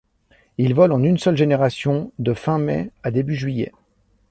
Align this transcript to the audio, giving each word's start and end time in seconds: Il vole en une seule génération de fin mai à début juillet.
Il 0.57 0.73
vole 0.73 0.93
en 0.93 1.03
une 1.03 1.19
seule 1.19 1.37
génération 1.37 2.11
de 2.17 2.33
fin 2.33 2.57
mai 2.57 2.89
à 3.03 3.11
début 3.11 3.35
juillet. 3.35 3.71